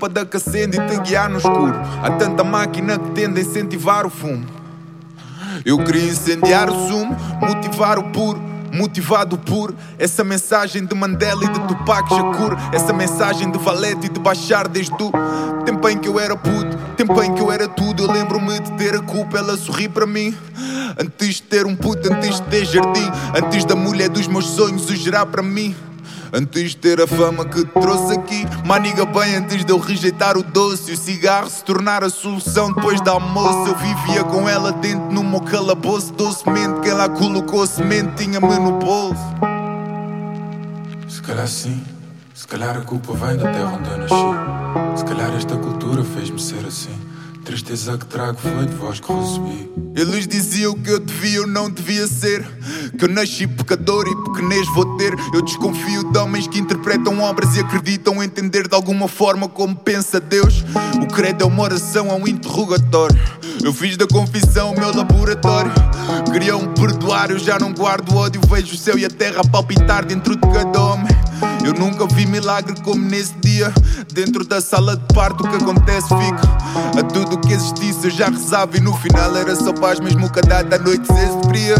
lâmpada 0.00 0.24
que 0.24 0.36
acende 0.38 0.78
e 0.78 0.86
te 0.86 1.00
guiar 1.00 1.28
no 1.28 1.36
escuro. 1.36 1.78
Há 2.02 2.12
tanta 2.12 2.42
máquina 2.42 2.98
que 2.98 3.10
tende 3.10 3.38
a 3.38 3.42
incentivar 3.42 4.06
o 4.06 4.10
fumo. 4.10 4.46
Eu 5.64 5.84
queria 5.84 6.04
incendiar 6.04 6.70
o 6.70 6.88
sumo, 6.88 7.14
motivar 7.40 7.98
o 7.98 8.04
puro. 8.04 8.50
Motivado 8.72 9.36
por 9.36 9.74
essa 9.98 10.22
mensagem 10.22 10.86
de 10.86 10.94
Mandela 10.94 11.44
e 11.44 11.48
de 11.48 11.58
Tupac 11.66 12.08
Shakur 12.08 12.56
Essa 12.72 12.92
mensagem 12.92 13.50
de 13.50 13.58
Valete 13.58 14.06
e 14.06 14.08
de 14.08 14.20
Bachar 14.20 14.68
desde 14.68 14.92
o 14.92 15.64
tempo 15.64 15.88
em 15.88 15.98
que 15.98 16.06
eu 16.06 16.20
era 16.20 16.36
puto 16.36 16.78
Tempo 16.96 17.20
em 17.20 17.34
que 17.34 17.40
eu 17.42 17.50
era 17.50 17.66
tudo, 17.66 18.04
eu 18.04 18.12
lembro-me 18.12 18.60
de 18.60 18.70
ter 18.74 18.94
a 18.94 19.00
culpa 19.00 19.38
Ela 19.38 19.56
sorri 19.56 19.88
para 19.88 20.06
mim 20.06 20.32
Antes 20.96 21.34
de 21.34 21.42
ter 21.42 21.66
um 21.66 21.74
puto, 21.74 22.14
antes 22.14 22.36
de 22.36 22.42
ter 22.42 22.64
jardim 22.64 23.10
Antes 23.34 23.64
da 23.64 23.74
mulher 23.74 24.08
dos 24.08 24.28
meus 24.28 24.46
sonhos 24.46 24.88
o 24.88 24.94
gerar 24.94 25.26
para 25.26 25.42
mim 25.42 25.74
Antes 26.32 26.70
de 26.70 26.76
ter 26.76 27.00
a 27.00 27.06
fama 27.06 27.44
que 27.44 27.64
trouxe 27.64 28.14
aqui 28.14 28.46
Maniga 28.64 29.04
bem 29.04 29.36
antes 29.36 29.64
de 29.64 29.72
eu 29.72 29.78
rejeitar 29.78 30.36
o 30.36 30.42
doce 30.42 30.92
o 30.92 30.96
cigarro 30.96 31.50
se 31.50 31.64
tornar 31.64 32.04
a 32.04 32.10
solução 32.10 32.72
depois 32.72 33.00
do 33.00 33.10
almoço 33.10 33.68
Eu 33.68 33.76
vivia 33.76 34.24
com 34.24 34.48
ela 34.48 34.72
dentro 34.72 35.10
no 35.12 35.24
meu 35.24 35.40
calabouço 35.40 36.12
Docemente 36.12 36.80
quem 36.80 36.92
lá 36.92 37.08
colocou 37.08 37.66
semente 37.66 38.24
tinha-me 38.24 38.58
no 38.58 38.78
bolso. 38.78 39.20
Se 41.08 41.20
calhar 41.22 41.48
sim, 41.48 41.82
se 42.34 42.46
calhar 42.46 42.76
a 42.76 42.80
culpa 42.82 43.12
vem 43.14 43.36
da 43.36 43.50
terra 43.50 43.78
onde 43.78 43.90
eu 43.90 43.98
nasci. 43.98 44.98
Se 44.98 45.04
calhar 45.04 45.34
esta 45.34 45.56
cultura 45.56 46.04
fez-me 46.04 46.38
ser 46.38 46.64
assim 46.66 46.98
Tristeza 47.50 47.98
que 47.98 48.06
trago 48.06 48.38
foi 48.38 48.64
de 48.64 48.76
voz 48.76 49.00
que 49.00 49.12
recebi. 49.12 49.68
Eles 49.96 50.28
diziam 50.28 50.72
que 50.72 50.88
eu 50.88 51.00
devia 51.00 51.40
ou 51.40 51.48
não 51.48 51.68
devia 51.68 52.06
ser. 52.06 52.46
Que 52.96 53.06
eu 53.06 53.08
nasci 53.08 53.44
pecador 53.44 54.06
e 54.06 54.14
pequenez 54.22 54.68
vou 54.68 54.96
ter. 54.96 55.12
Eu 55.34 55.42
desconfio 55.42 56.12
de 56.12 56.16
homens 56.16 56.46
que 56.46 56.60
interpretam 56.60 57.18
obras 57.18 57.56
e 57.56 57.60
acreditam 57.60 58.22
entender 58.22 58.68
de 58.68 58.74
alguma 58.76 59.08
forma 59.08 59.48
como 59.48 59.74
pensa 59.74 60.20
Deus. 60.20 60.64
O 61.02 61.12
credo 61.12 61.42
é 61.42 61.46
uma 61.48 61.64
oração, 61.64 62.08
é 62.08 62.14
um 62.14 62.28
interrogatório. 62.28 63.18
Eu 63.64 63.72
fiz 63.72 63.96
da 63.96 64.06
confissão 64.06 64.70
o 64.72 64.78
meu 64.78 64.94
laboratório. 64.94 65.72
Queriam 66.32 66.72
perdoar, 66.74 67.32
eu 67.32 67.38
já 67.40 67.58
não 67.58 67.72
guardo 67.72 68.14
ódio. 68.14 68.40
Vejo 68.48 68.76
o 68.76 68.78
céu 68.78 68.96
e 68.96 69.04
a 69.04 69.10
terra 69.10 69.42
palpitar 69.50 70.04
dentro 70.04 70.36
de 70.36 70.52
cada 70.52 70.80
homem. 70.80 71.19
Eu 71.64 71.72
nunca 71.74 72.06
vi 72.06 72.26
milagre 72.26 72.74
como 72.82 73.00
nesse 73.02 73.34
dia. 73.40 73.72
Dentro 74.12 74.44
da 74.44 74.60
sala 74.60 74.96
de 74.96 75.14
parto, 75.14 75.44
o 75.44 75.48
que 75.50 75.56
acontece 75.56 76.08
fica. 76.08 76.98
A 76.98 77.02
tudo 77.02 77.38
que 77.38 77.52
existisse 77.52 78.04
eu 78.04 78.10
já 78.10 78.28
rezava 78.28 78.76
e 78.76 78.80
no 78.80 78.94
final 78.96 79.36
era 79.36 79.54
só 79.54 79.72
paz, 79.72 80.00
mesmo 80.00 80.30
cada 80.30 80.62
da 80.62 80.78
noite 80.78 81.06
se 81.06 81.48
fria. 81.48 81.76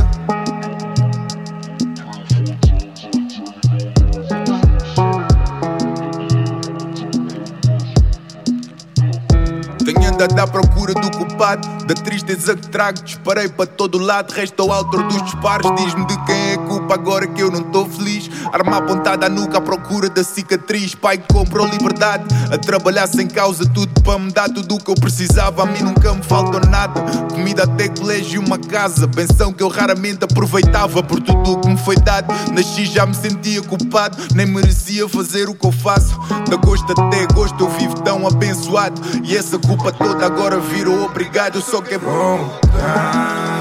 Andado 10.21 10.39
à 10.39 10.47
procura 10.47 10.93
do 10.93 11.11
culpado 11.17 11.67
Da 11.87 11.95
tristeza 11.95 12.55
que 12.55 12.69
trago, 12.69 13.03
disparei 13.03 13.49
para 13.49 13.65
todo 13.65 13.97
lado 13.97 14.33
Resta 14.33 14.63
o 14.63 14.71
autor 14.71 15.05
dos 15.05 15.23
disparos. 15.23 15.75
Diz-me 15.77 16.05
de 16.05 16.25
quem 16.27 16.53
é 16.53 16.57
culpa 16.59 16.93
agora 16.93 17.27
que 17.27 17.43
eu 17.43 17.51
não 17.51 17.61
estou 17.61 17.89
feliz. 17.89 18.29
Arma 18.53 18.77
apontada 18.77 19.25
à 19.25 19.29
nuca 19.31 19.57
à 19.57 19.61
procura 19.63 20.11
da 20.11 20.23
cicatriz. 20.23 20.95
Pai 20.95 21.17
que 21.17 21.33
comprou 21.33 21.67
liberdade 21.67 22.25
A 22.53 22.59
trabalhar 22.59 23.07
sem 23.07 23.27
causa, 23.27 23.65
tudo 23.65 23.99
para 24.03 24.19
me 24.19 24.31
dar 24.31 24.51
Tudo 24.51 24.75
o 24.75 24.79
que 24.79 24.91
eu 24.91 24.95
precisava, 24.95 25.63
a 25.63 25.67
mim 25.67 25.81
nunca 25.81 26.13
me 26.13 26.23
faltou 26.23 26.61
nada 26.69 27.01
Comida 27.31 27.63
até 27.63 27.89
colégio 27.89 28.43
e 28.43 28.45
uma 28.45 28.59
casa. 28.59 29.07
Benção 29.07 29.55
que 29.55 29.63
eu 29.63 29.69
raramente 29.69 30.23
aproveitava 30.23 31.03
Por 31.03 31.23
tudo 31.23 31.53
o 31.53 31.61
que 31.61 31.69
me 31.69 31.79
foi 31.79 31.97
dado. 31.97 32.27
Nasci 32.53 32.85
já 32.85 33.07
me 33.07 33.15
sentia 33.15 33.63
culpado 33.63 34.19
Nem 34.35 34.45
merecia 34.45 35.09
fazer 35.09 35.49
o 35.49 35.55
que 35.55 35.67
eu 35.67 35.73
faço. 35.73 36.19
Da 36.51 36.57
gosto 36.57 36.93
até 36.93 37.27
gosto 37.33 37.65
eu 37.65 37.71
vivo 37.71 37.80
tão 38.21 38.27
abençoado 38.27 39.01
E 39.25 39.37
essa 39.37 39.59
culpa 39.59 39.91
toda 39.91 40.27
agora 40.27 40.61
virou 40.61 41.05
obrigado 41.05 41.61
só 41.61 41.81
quero 41.81 42.01
voltar. 42.01 42.61
Pra 42.71 43.60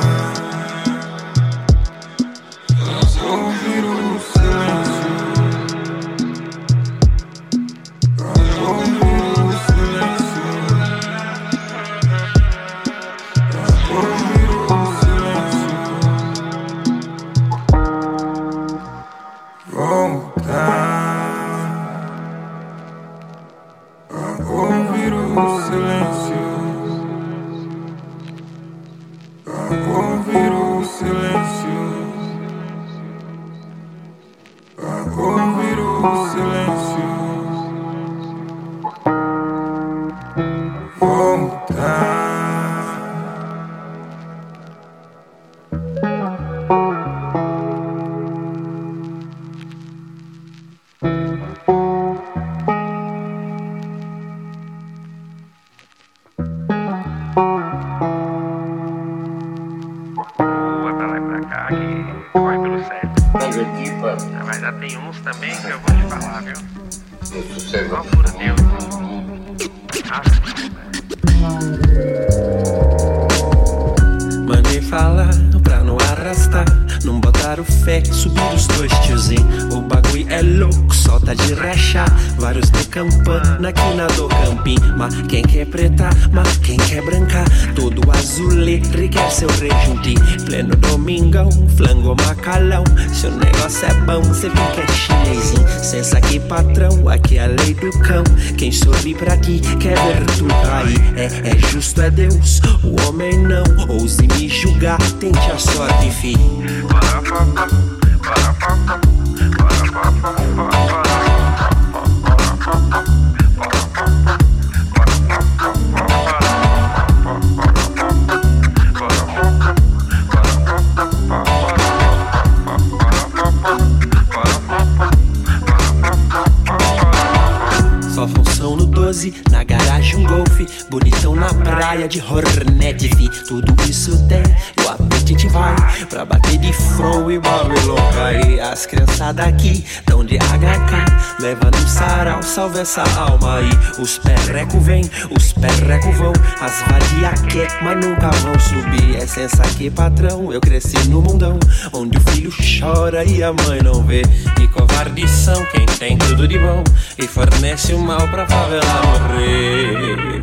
essa 142.89 143.03
alma 143.19 143.57
aí. 143.57 143.69
Os 143.99 144.17
perreco 144.17 144.79
vem, 144.79 145.03
os 145.29 145.53
perreco 145.53 146.11
vão, 146.13 146.33
as 146.59 146.81
vadia 146.87 147.31
quer, 147.47 147.67
mas 147.83 148.03
nunca 148.03 148.31
vão 148.31 148.59
subir. 148.59 149.17
Essência 149.17 149.63
aqui, 149.63 149.91
patrão, 149.91 150.51
eu 150.51 150.59
cresci 150.59 150.97
no 151.07 151.21
mundão, 151.21 151.59
onde 151.93 152.17
o 152.17 152.21
filho 152.31 152.51
chora 152.51 153.23
e 153.23 153.43
a 153.43 153.53
mãe 153.53 153.79
não 153.83 154.03
vê. 154.03 154.23
E 154.59 154.67
covardes 154.69 155.29
são 155.29 155.63
quem 155.65 155.85
tem 155.85 156.17
tudo 156.17 156.47
de 156.47 156.57
bom 156.57 156.83
e 157.17 157.27
fornece 157.27 157.93
o 157.93 157.99
mal 157.99 158.27
pra 158.29 158.47
favela 158.47 159.01
morrer. 159.05 160.39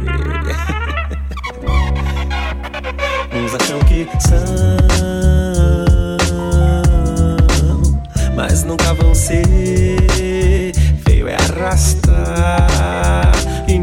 Uns 3.37 3.54
acham 3.54 3.81
que 3.81 4.06
são, 4.20 4.38
mas 8.37 8.62
nunca 8.62 8.94
vão 8.94 9.12
ser. 9.14 10.36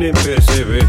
Nem 0.04 0.12
perceber. 0.12 0.84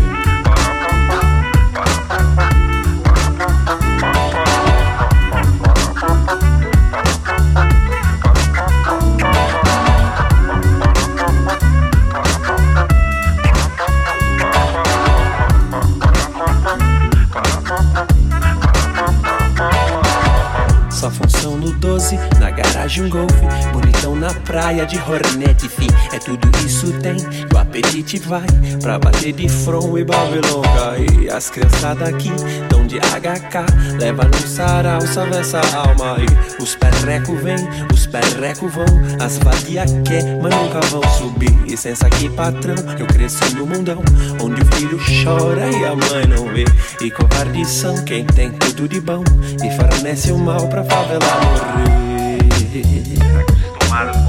Função 21.10 21.56
no 21.56 21.70
12, 21.74 22.18
na 22.40 22.50
garagem 22.50 23.04
um 23.04 23.08
na 23.08 23.33
praia 24.54 24.86
de 24.86 24.96
Hornet, 24.98 25.68
fi. 25.68 25.88
É 26.12 26.18
tudo 26.20 26.48
isso 26.64 26.92
tem, 27.00 27.16
e 27.16 27.52
o 27.52 27.58
apetite 27.58 28.20
vai 28.20 28.46
Pra 28.80 29.00
bater 29.00 29.32
de 29.32 29.48
front 29.48 29.98
e 29.98 30.04
Babilônica 30.04 30.94
E 31.20 31.28
as 31.28 31.50
criançadas 31.50 32.08
aqui 32.08 32.30
tão 32.68 32.86
de 32.86 33.00
HK 33.00 33.98
Leva 33.98 34.22
no 34.22 34.38
sarau, 34.46 35.00
salve 35.00 35.38
essa 35.38 35.58
alma 35.76 36.18
E 36.20 36.62
os 36.62 36.76
perreco 36.76 37.34
vem, 37.34 37.56
os 37.92 38.06
perreco 38.06 38.68
vão 38.68 38.84
As 39.20 39.38
vadia 39.38 39.86
quer, 40.04 40.40
mas 40.40 40.54
nunca 40.54 40.80
vão 40.82 41.02
subir. 41.18 41.50
Licença 41.66 42.06
aqui 42.06 42.28
patrão, 42.28 42.76
eu 42.96 43.08
cresci 43.08 43.56
no 43.56 43.66
mundão 43.66 44.00
Onde 44.40 44.62
o 44.62 44.66
filho 44.76 45.00
chora 45.24 45.68
e 45.68 45.84
a 45.84 45.96
mãe 45.96 46.28
não 46.28 46.46
vê. 46.54 46.64
E 47.00 47.10
covardes 47.10 47.66
são 47.66 48.04
quem 48.04 48.24
tem 48.24 48.52
tudo 48.52 48.88
de 48.88 49.00
bom 49.00 49.24
E 49.64 49.76
fornece 49.76 50.30
o 50.30 50.38
mal 50.38 50.68
pra 50.68 50.84
favela 50.84 51.26
morrer. 51.40 52.04
Acostumados 53.94 54.23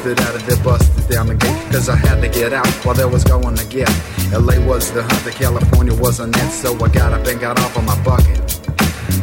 busted 0.00 0.26
out 0.26 0.34
of 0.34 0.46
there, 0.46 0.64
busted 0.64 1.08
down 1.08 1.26
the 1.26 1.34
gate. 1.34 1.72
Cause 1.72 1.88
I 1.88 1.96
had 1.96 2.20
to 2.22 2.28
get 2.28 2.52
out 2.52 2.66
while 2.84 2.94
there 2.94 3.08
was 3.08 3.22
going 3.24 3.54
to 3.56 3.66
get. 3.66 3.88
LA 4.32 4.58
was 4.64 4.90
the 4.92 5.02
hunter, 5.02 5.30
California 5.30 5.94
was 5.94 6.20
a 6.20 6.26
net. 6.26 6.52
So 6.52 6.74
I 6.82 6.88
got 6.88 7.12
up 7.12 7.26
and 7.26 7.38
got 7.38 7.58
off 7.60 7.76
on 7.76 7.84
my 7.84 8.02
bucket. 8.02 8.38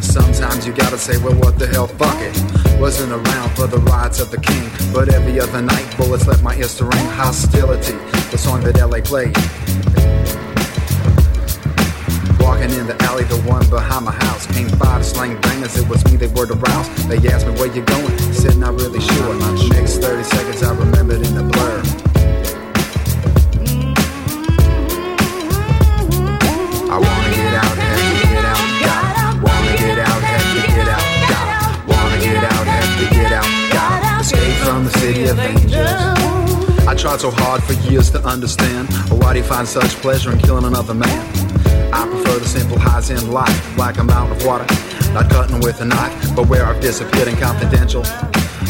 Sometimes 0.02 0.66
you 0.66 0.72
gotta 0.72 0.98
say, 0.98 1.16
well, 1.18 1.34
what 1.34 1.58
the 1.58 1.66
hell, 1.66 1.86
fuck 1.86 2.16
it. 2.20 2.80
Wasn't 2.80 3.10
around 3.10 3.50
for 3.56 3.66
the 3.66 3.78
rides 3.78 4.20
of 4.20 4.30
the 4.30 4.40
king. 4.40 4.70
But 4.92 5.12
every 5.12 5.40
other 5.40 5.62
night, 5.62 5.86
bullets 5.96 6.26
left 6.26 6.42
my 6.42 6.54
ears 6.54 6.76
to 6.76 6.84
ring. 6.84 7.06
Hostility, 7.06 7.98
the 8.30 8.38
song 8.38 8.60
that 8.62 8.78
LA 8.78 9.00
played. 9.00 9.36
The 12.88 13.04
alley, 13.04 13.24
the 13.24 13.36
one 13.42 13.68
behind 13.68 14.06
my 14.06 14.12
house. 14.12 14.46
Came 14.46 14.68
five 14.80 15.04
slang 15.04 15.38
bangers, 15.42 15.76
it 15.76 15.86
was 15.88 16.02
me 16.06 16.16
they 16.16 16.26
were 16.28 16.46
aroused. 16.46 16.90
They 17.08 17.20
asked 17.28 17.46
me 17.46 17.52
where 17.60 17.68
you 17.68 17.82
going, 17.82 18.16
said 18.32 18.56
not 18.56 18.80
really 18.80 19.00
sure. 19.00 19.34
My 19.34 19.52
next 19.68 19.98
30 19.98 20.24
seconds 20.24 20.62
I 20.62 20.72
remembered 20.74 21.20
in 21.20 21.36
a 21.36 21.44
blur. 21.44 21.82
I 26.88 26.96
wanna 26.96 27.30
get 27.36 27.54
out, 27.60 27.76
have 27.76 28.00
to 28.08 28.26
get 28.32 28.44
out, 28.52 28.64
gotta. 28.80 29.36
Wanna 29.44 29.76
get 29.76 29.98
out, 29.98 30.22
have 30.32 30.48
to 30.56 30.60
get 30.72 30.88
out, 30.88 31.06
gotta. 31.28 31.92
Wanna 31.92 32.18
get 32.24 32.44
out, 32.44 32.66
have 32.66 32.92
to 32.98 33.14
get 33.14 33.32
out, 33.36 33.50
gotta. 33.70 34.20
Escape 34.20 34.56
from 34.64 34.84
the 34.84 34.90
city 34.98 35.24
of 35.28 35.38
angels. 35.38 36.86
I 36.88 36.94
tried 36.94 37.20
so 37.20 37.30
hard 37.30 37.62
for 37.64 37.74
years 37.90 38.10
to 38.12 38.24
understand 38.24 38.88
why 39.10 39.34
do 39.34 39.40
you 39.40 39.44
find 39.44 39.68
such 39.68 39.90
pleasure 40.00 40.32
in 40.32 40.38
killing 40.38 40.64
another 40.64 40.94
man? 40.94 41.57
The 42.38 42.46
simple 42.46 42.78
highs 42.78 43.10
in 43.10 43.32
life, 43.32 43.76
like 43.76 43.98
a 43.98 44.04
mountain 44.04 44.36
of 44.36 44.46
water, 44.46 44.64
not 45.12 45.28
cutting 45.28 45.58
with 45.58 45.80
a 45.80 45.84
knife, 45.84 46.36
but 46.36 46.46
where 46.46 46.64
I've 46.64 46.80
disappeared 46.80 47.26
and 47.26 47.36
confidential. 47.36 48.02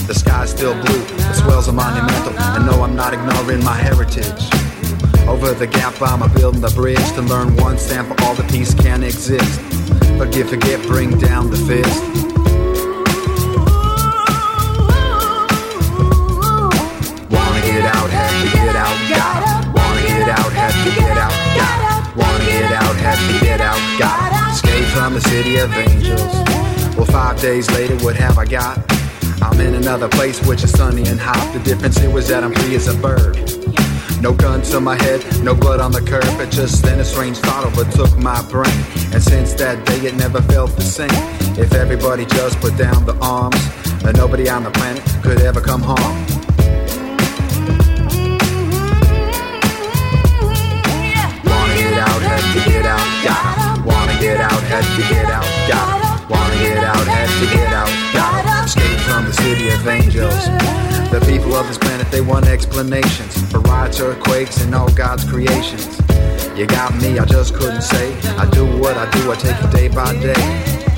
The 0.06 0.14
sky's 0.14 0.50
still 0.50 0.72
blue, 0.72 1.04
the 1.04 1.34
swells 1.34 1.68
are 1.68 1.72
monumental, 1.72 2.32
and 2.32 2.64
no, 2.64 2.82
I'm 2.82 2.96
not 2.96 3.12
ignoring 3.12 3.62
my 3.62 3.74
heritage. 3.76 4.48
Over 5.28 5.52
the 5.52 5.66
gap, 5.66 6.00
I'm 6.00 6.22
a 6.22 6.28
building 6.30 6.62
the 6.62 6.70
bridge 6.70 7.12
to 7.12 7.20
learn 7.20 7.56
one 7.56 7.76
stand 7.76 8.08
for 8.08 8.16
all 8.24 8.34
the 8.34 8.44
peace 8.44 8.72
can 8.72 9.02
exist. 9.02 9.60
Forgive, 10.16 10.48
forget, 10.48 10.80
bring 10.86 11.18
down 11.18 11.50
the 11.50 11.58
fist. 11.58 12.27
City 25.48 25.60
of 25.60 25.72
angels. 25.74 26.96
Well, 26.96 27.06
five 27.06 27.40
days 27.40 27.70
later, 27.70 27.96
what 28.04 28.16
have 28.16 28.38
I 28.38 28.44
got? 28.44 28.78
I'm 29.42 29.60
in 29.60 29.74
another 29.74 30.08
place 30.08 30.44
which 30.46 30.64
is 30.64 30.72
sunny 30.72 31.06
and 31.06 31.18
hot. 31.18 31.52
The 31.52 31.60
difference 31.60 31.96
here 31.98 32.10
was 32.10 32.28
that 32.28 32.42
I'm 32.42 32.52
free 32.54 32.74
as 32.74 32.88
a 32.88 32.94
bird. 32.94 33.36
No 34.20 34.34
gun 34.34 34.62
to 34.62 34.80
my 34.80 34.96
head, 34.96 35.24
no 35.44 35.54
blood 35.54 35.80
on 35.80 35.92
the 35.92 36.02
curb. 36.02 36.26
But 36.36 36.50
just 36.50 36.82
then 36.82 36.98
a 37.00 37.04
strange 37.04 37.38
thought 37.38 37.64
overtook 37.64 38.16
my 38.18 38.42
brain. 38.50 38.80
And 39.12 39.22
since 39.22 39.54
that 39.54 39.86
day, 39.86 40.00
it 40.08 40.16
never 40.16 40.42
felt 40.42 40.74
the 40.76 40.82
same. 40.82 41.10
If 41.56 41.72
everybody 41.72 42.26
just 42.26 42.58
put 42.60 42.76
down 42.76 43.06
the 43.06 43.16
arms, 43.20 43.62
then 44.02 44.14
nobody 44.16 44.48
on 44.48 44.64
the 44.64 44.70
planet 44.72 45.02
could 45.22 45.40
ever 45.40 45.60
come 45.60 45.82
home. 45.82 45.98
Wanna 51.44 51.74
get 51.74 51.94
out, 51.94 52.22
have 52.22 52.64
to 52.64 52.70
get 52.70 52.86
out, 52.86 53.24
gotta. 53.24 53.67
Have 54.68 54.84
to 54.96 55.02
get 55.08 55.24
out, 55.24 55.44
gotta. 55.66 56.32
Wanna 56.32 56.54
get 56.56 56.84
out, 56.84 57.06
have 57.06 57.40
to 57.40 57.46
get 57.56 57.72
out, 57.72 57.88
gotta. 58.12 58.64
Escape 58.66 58.98
from 59.00 59.24
the 59.24 59.32
city 59.32 59.70
of 59.70 59.88
angels. 59.88 60.44
The 61.10 61.24
people 61.26 61.54
of 61.54 61.66
this 61.68 61.78
planet, 61.78 62.10
they 62.10 62.20
want 62.20 62.46
explanations 62.46 63.50
for 63.50 63.60
riots, 63.60 63.98
earthquakes, 63.98 64.60
and 64.62 64.74
all 64.74 64.90
God's 64.90 65.24
creations. 65.24 65.98
You 66.54 66.66
got 66.66 66.94
me, 67.00 67.18
I 67.18 67.24
just 67.24 67.54
couldn't 67.54 67.80
say. 67.80 68.14
I 68.36 68.44
do 68.50 68.66
what 68.78 68.96
I 68.98 69.10
do, 69.12 69.32
I 69.32 69.36
take 69.36 69.56
it 69.56 69.70
day 69.70 69.88
by 69.88 70.12
day. 70.20 70.97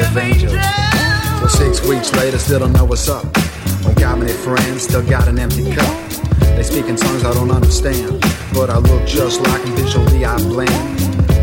City. 0.00 0.46
Well, 0.46 1.48
six 1.48 1.86
weeks 1.86 2.12
later, 2.14 2.38
still 2.38 2.60
don't 2.60 2.72
know 2.72 2.84
what's 2.84 3.08
up. 3.08 3.30
Don't 3.82 3.98
got 3.98 4.18
many 4.18 4.32
friends, 4.32 4.82
still 4.82 5.02
got 5.02 5.28
an 5.28 5.38
empty 5.38 5.70
cup. 5.72 6.08
They 6.56 6.62
speak 6.62 6.86
in 6.86 6.96
tongues 6.96 7.24
I 7.24 7.34
don't 7.34 7.50
understand, 7.50 8.20
but 8.54 8.70
I 8.70 8.78
look 8.78 9.06
just 9.06 9.40
like 9.42 9.62
them 9.62 9.74
visually 9.76 10.24
I 10.24 10.36
blend. 10.38 10.70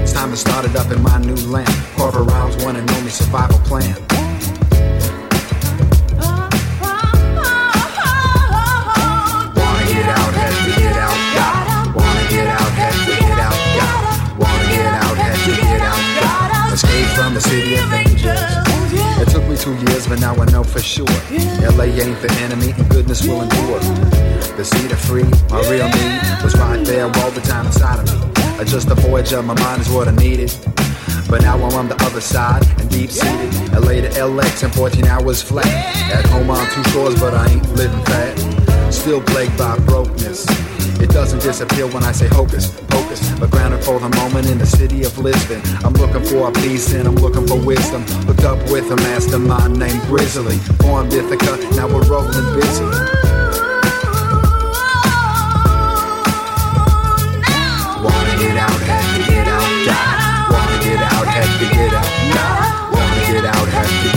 It's 0.02 0.14
time 0.14 0.32
to 0.32 0.38
start 0.38 0.66
it 0.66 0.76
up 0.76 0.92
in 0.92 1.02
my 1.04 1.20
new 1.20 1.36
land. 1.48 1.70
Carve 1.96 2.16
around 2.16 2.62
one 2.64 2.76
and 2.76 2.90
only 2.92 3.12
survival 3.12 3.60
plan. 3.60 3.96
Two 19.70 19.92
years, 19.92 20.08
but 20.08 20.20
now 20.20 20.36
I 20.36 20.46
know 20.46 20.64
for 20.64 20.80
sure. 20.80 21.06
LA 21.78 21.86
ain't 21.86 22.22
the 22.22 22.32
enemy, 22.42 22.72
and 22.78 22.90
goodness 22.90 23.26
will 23.28 23.42
endure. 23.42 23.80
The 24.58 24.64
seed 24.64 24.92
of 24.92 25.00
free, 25.00 25.30
my 25.50 25.62
real 25.70 25.88
need 25.90 26.44
was 26.44 26.56
right 26.58 26.84
there 26.86 27.06
all 27.06 27.32
the 27.32 27.42
time 27.42 27.66
inside 27.68 28.00
of 28.00 28.06
me. 28.06 28.42
Uh, 28.60 28.64
Just 28.66 28.90
a 28.90 28.96
voyage 28.96 29.32
of 29.34 29.46
my 29.46 29.54
mind 29.60 29.82
is 29.82 29.90
what 29.90 30.08
I 30.08 30.12
needed. 30.12 30.52
But 31.30 31.42
now 31.42 31.56
I'm 31.56 31.74
on 31.76 31.88
the 31.88 31.96
other 32.04 32.22
side 32.22 32.66
and 32.80 32.90
deep 32.90 33.12
seated. 33.12 33.54
LA 33.74 34.02
to 34.02 34.10
LX 34.10 34.64
in 34.64 34.72
14 34.72 35.06
hours 35.06 35.42
flat. 35.42 35.68
At 36.12 36.26
home 36.28 36.50
on 36.50 36.66
two 36.72 36.84
shores, 36.92 37.20
but 37.20 37.34
I 37.34 37.48
ain't 37.52 37.70
living 37.76 38.04
fat. 38.06 38.59
Still 39.00 39.22
plagued 39.22 39.58
by 39.58 39.78
brokenness. 39.80 40.46
It 41.00 41.10
doesn't 41.10 41.42
disappear 41.42 41.88
when 41.88 42.04
I 42.04 42.12
say 42.12 42.28
hocus 42.28 42.70
pocus, 43.10 43.40
but 43.40 43.50
grounded 43.50 43.84
for 43.84 44.00
the 44.00 44.10
moment 44.10 44.50
in 44.50 44.58
the 44.58 44.66
city 44.66 45.04
of 45.04 45.18
Lisbon. 45.18 45.62
I'm 45.86 45.94
looking 45.94 46.24
for 46.26 46.50
a 46.50 46.52
peace 46.52 46.94
and 46.94 47.08
I'm 47.08 47.16
looking 47.16 47.48
for 47.48 47.58
wisdom. 47.58 48.04
Hooked 48.28 48.44
up 48.44 48.60
with 48.70 48.92
a 48.92 48.96
mastermind 48.98 49.80
named 49.80 50.02
Grizzly. 50.04 50.58
Formed 50.84 51.14
Ithaca, 51.14 51.58
now 51.76 51.88
we're 51.88 52.04
rolling 52.08 52.60
busy. 52.60 52.84
Wanna 58.04 58.36
get 58.38 58.58
out, 58.58 58.82
have 58.84 59.08
to 59.16 59.32
get 59.32 59.48
out, 59.48 59.70
gotta. 59.88 60.54
Wanna 60.54 60.78
get 60.84 61.00
out, 61.00 61.28
have 61.28 61.52
to 61.60 61.68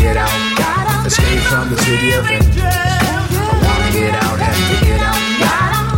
get 0.00 0.16
out. 0.16 1.06
Escape 1.06 1.40
from 1.40 1.70
the 1.70 1.78
city 1.82 2.12
of 2.12 2.26
angels. 2.26 3.01
I 3.92 3.94
get 3.94 4.14
out, 4.14 4.40
have 4.40 4.56
to 4.56 4.86
get 4.86 5.02
out. 5.02 5.20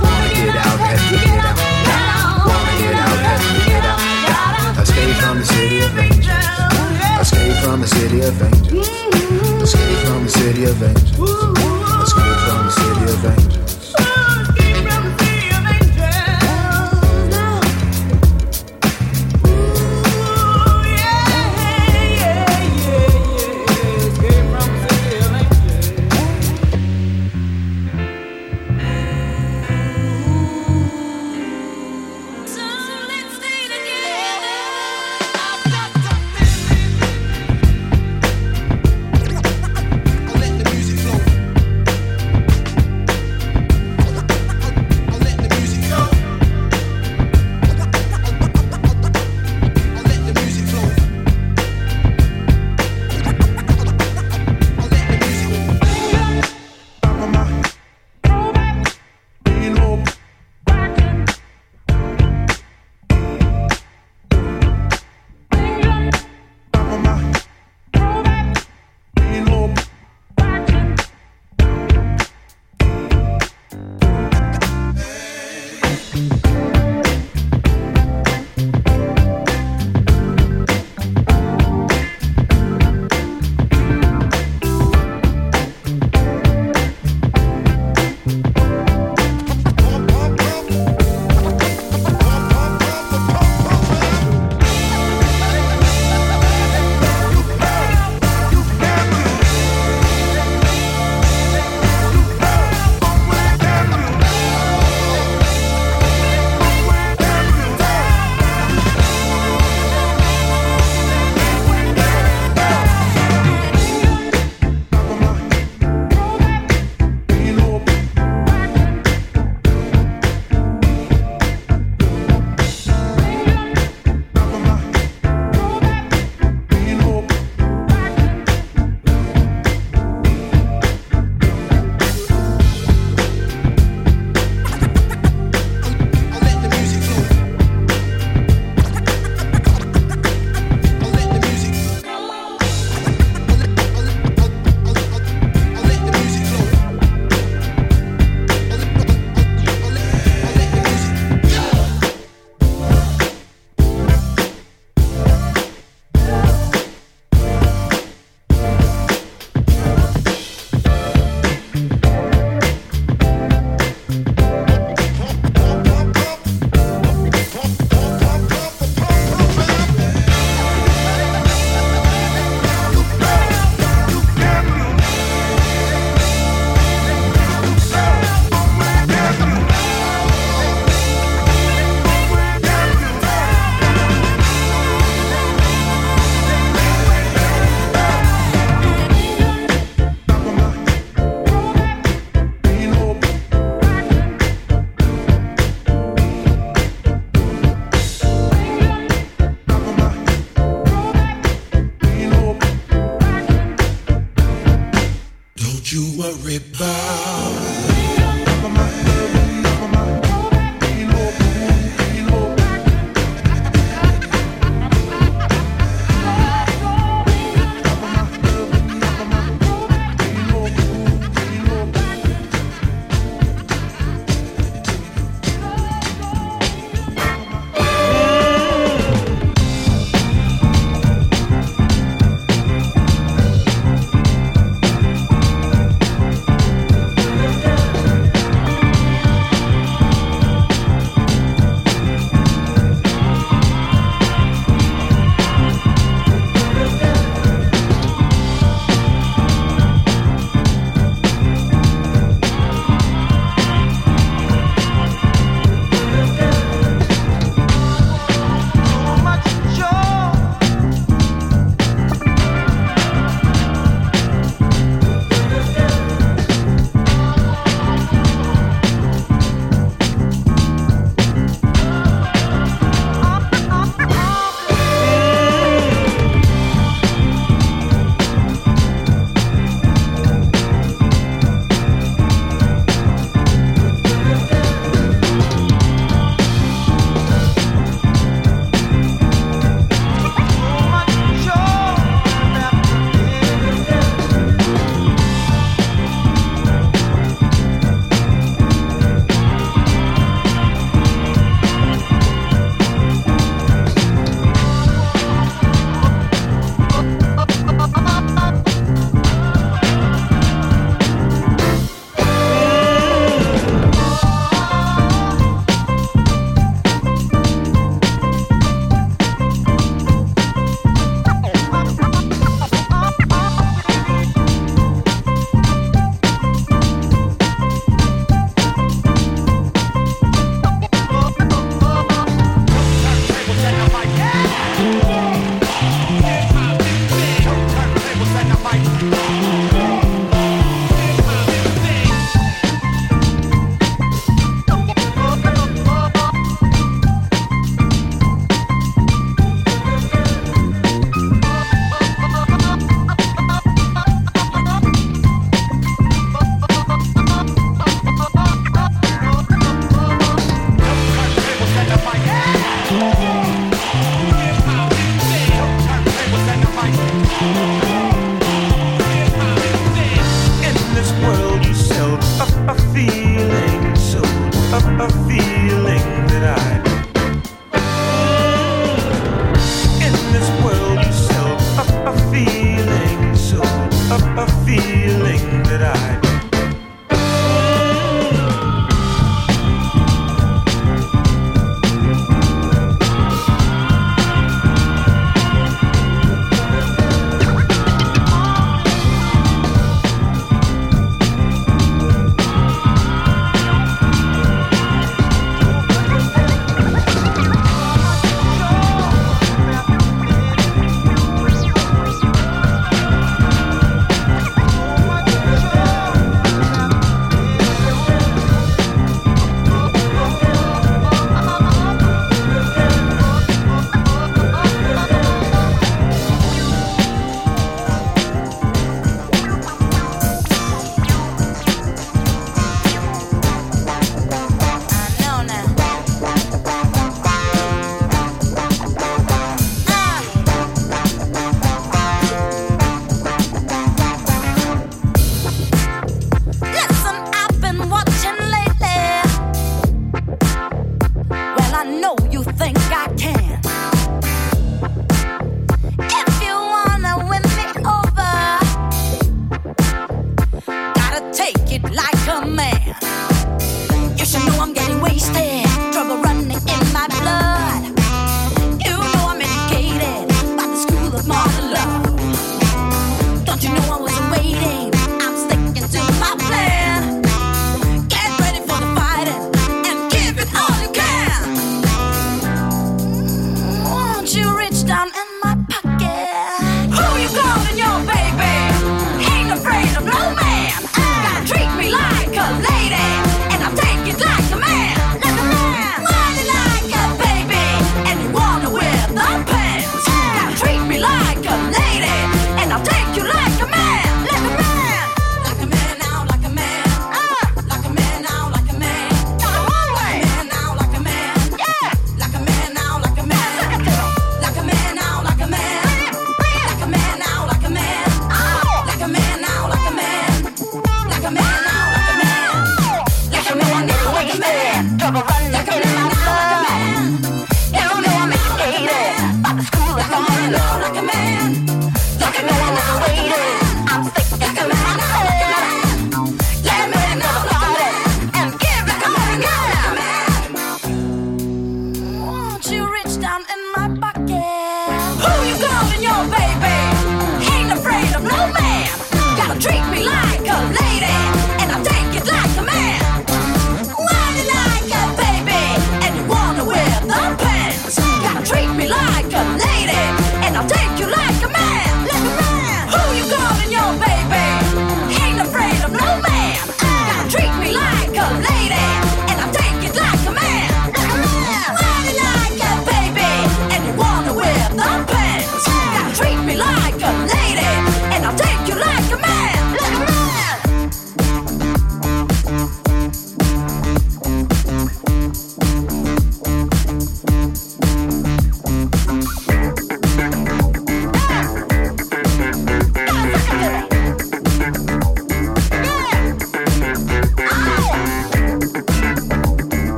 Wanna 0.00 0.28
get 0.32 0.56
out, 0.56 0.80
have 0.80 0.96
to 0.96 1.16
get 1.20 1.44
out. 1.44 1.60
Wanna 2.48 2.72
get 2.80 2.96
out, 2.96 3.18
have 3.20 3.44
to 3.44 3.60
get 3.68 3.84
out, 3.84 4.00
gotta. 4.24 4.80
Escape 4.80 5.16
from 5.20 5.36
the 5.36 5.44
city 5.44 5.78
of 5.84 5.98
angels. 5.98 6.48
Escape 7.20 7.56
from 7.62 7.80
the 7.82 7.86
city 7.86 8.20
of 8.22 8.42
angels. 8.42 8.88
Escape 9.60 9.98
from 10.08 10.24
the 10.24 10.30
city 10.30 10.64
of 10.64 10.82
angels. 10.82 11.20
Escape 12.08 12.38
from 12.48 12.64
the 12.64 12.72
city 12.72 13.04
of 13.12 13.24
angels. 13.26 13.81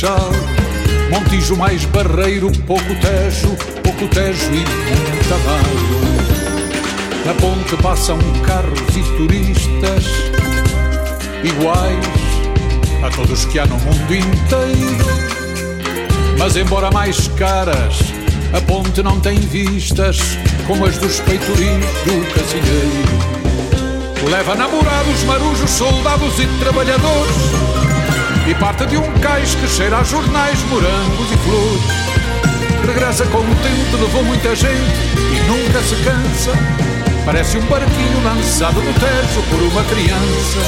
Seixal, 0.00 0.30
Montijo 1.10 1.54
mais 1.58 1.84
Barreiro, 1.84 2.50
pouco 2.66 2.94
Tejo, 3.02 3.54
pouco 3.82 4.08
Tejo 4.08 4.46
e 4.46 4.64
muita 5.10 5.36
mágoa. 5.44 7.26
Na 7.26 7.34
ponte 7.34 7.76
passam 7.82 8.18
carros 8.46 8.80
e 8.96 9.02
turistas 9.18 10.06
iguais 11.44 12.06
a 13.04 13.10
todos 13.10 13.44
que 13.44 13.58
há 13.58 13.66
no 13.66 13.76
mundo 13.76 14.14
inteiro. 14.14 15.04
Mas 16.38 16.56
embora 16.56 16.90
mais 16.90 17.28
caras, 17.36 17.96
a 18.54 18.60
ponte 18.62 19.02
não 19.02 19.20
tem 19.20 19.38
vistas 19.38 20.18
como 20.66 20.86
as 20.86 20.96
dos 20.96 21.20
peitoris 21.20 21.84
do 22.06 22.34
cacilheiro. 22.34 24.30
Leva 24.30 24.54
namorados, 24.54 25.24
marujos, 25.24 25.70
soldados 25.70 26.38
e 26.38 26.46
trabalhadores 26.58 27.69
e 28.50 28.54
parte 28.56 28.84
de 28.86 28.96
um 28.96 29.12
cais 29.20 29.54
que 29.54 29.68
cheira 29.68 29.98
a 29.98 30.02
jornais, 30.02 30.58
morangos 30.64 31.30
e 31.30 31.36
flores. 31.36 32.84
Regressa 32.84 33.24
contente, 33.26 33.96
levou 34.00 34.24
muita 34.24 34.56
gente 34.56 34.74
e 34.74 35.40
nunca 35.46 35.80
se 35.82 35.94
cansa. 36.02 36.52
Parece 37.24 37.58
um 37.58 37.66
barquinho 37.66 38.24
lançado 38.24 38.82
no 38.82 38.92
teto 38.94 39.48
por 39.50 39.62
uma 39.62 39.84
criança. 39.84 40.58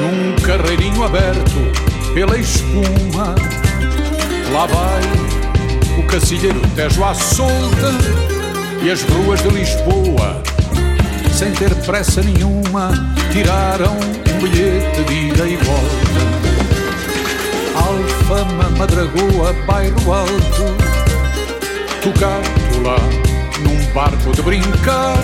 Num 0.00 0.34
carreirinho 0.42 1.04
aberto 1.04 2.14
pela 2.14 2.38
espuma, 2.38 3.34
lá 4.50 4.66
vai 4.66 5.98
o 5.98 6.02
cacilheiro 6.04 6.60
Tejo 6.74 7.04
à 7.04 7.12
solta 7.12 7.92
e 8.82 8.90
as 8.90 9.02
ruas 9.02 9.42
de 9.42 9.48
Lisboa, 9.48 10.42
sem 11.30 11.52
ter 11.52 11.74
pressa 11.84 12.22
nenhuma, 12.22 12.90
tiraram 13.30 13.94
um 13.94 14.38
bilhete 14.40 15.04
de 15.04 15.14
ida 15.28 15.46
e 15.46 15.56
volta. 15.56 16.43
Alfama, 18.24 18.70
Madragoa, 18.78 19.52
Bairro 19.66 20.12
Alto, 20.12 20.64
tocado 22.02 22.82
lá 22.82 22.96
num 23.60 23.92
barco 23.92 24.32
de 24.32 24.40
brincar. 24.40 25.18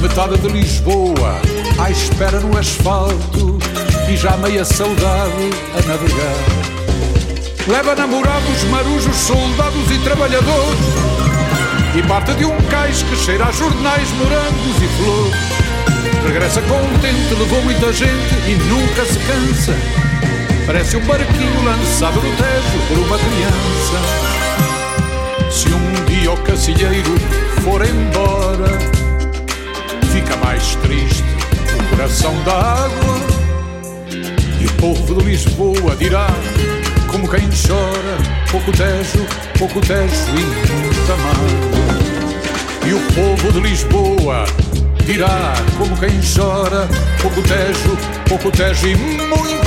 Metade 0.00 0.38
de 0.38 0.48
Lisboa 0.48 1.40
à 1.80 1.90
espera 1.90 2.38
no 2.38 2.56
asfalto 2.56 3.58
e 4.08 4.16
já 4.16 4.36
meia 4.36 4.64
saudade 4.64 5.50
a 5.74 5.88
navegar. 5.88 6.36
Leva 7.66 7.96
namorados, 7.96 8.62
marujos, 8.70 9.16
soldados 9.16 9.90
e 9.90 9.98
trabalhadores 10.04 10.78
e 11.96 12.02
parte 12.06 12.34
de 12.34 12.44
um 12.44 12.56
cais 12.70 13.02
que 13.02 13.16
cheira 13.16 13.46
a 13.46 13.50
jornais, 13.50 14.08
morangos 14.12 14.76
e 14.80 14.88
flores. 15.02 16.24
Regressa 16.24 16.62
contente, 16.62 17.34
levou 17.36 17.62
muita 17.62 17.92
gente 17.92 18.34
e 18.46 18.54
nunca 18.68 19.04
se 19.04 19.18
cansa. 19.18 20.06
Parece 20.66 20.96
um 20.96 21.00
barquinho 21.06 21.64
lançado 21.64 22.16
no 22.16 22.36
tejo 22.36 22.78
por 22.88 22.98
uma 22.98 23.16
criança. 23.16 23.98
Se 25.48 25.68
um 25.68 26.04
dia 26.06 26.32
o 26.32 26.36
cacilheiro 26.38 27.14
for 27.62 27.80
embora, 27.86 28.76
fica 30.10 30.36
mais 30.38 30.74
triste 30.76 31.22
o 31.78 31.88
coração 31.90 32.34
da 32.42 32.52
água. 32.52 33.20
E 34.60 34.64
o 34.66 34.72
povo 34.72 35.14
de 35.14 35.24
Lisboa 35.24 35.94
dirá, 35.96 36.26
como 37.12 37.28
quem 37.28 37.48
chora, 37.48 38.18
pouco 38.50 38.72
tejo, 38.72 39.24
pouco 39.56 39.80
tejo 39.80 40.30
e 40.30 40.42
muita 40.72 41.16
mágoa. 41.16 41.96
E 42.84 42.92
o 42.92 43.00
povo 43.14 43.52
de 43.52 43.60
Lisboa 43.60 44.44
dirá, 45.04 45.54
como 45.78 45.96
quem 45.96 46.20
chora, 46.20 46.88
pouco 47.22 47.40
tejo, 47.42 47.96
pouco 48.28 48.50
tejo 48.50 48.88
e 48.88 48.96
muita 48.96 49.65